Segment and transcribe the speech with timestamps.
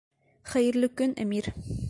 [0.53, 1.53] Хәйерле көн, Әмир.